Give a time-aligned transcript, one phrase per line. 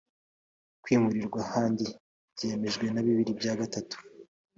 [0.83, 1.85] Kwimurirwa ahandi
[2.33, 3.95] byemejwe na bibiri bya gatatu